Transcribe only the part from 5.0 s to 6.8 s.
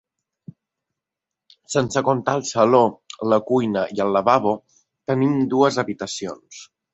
tenim dues habitacions.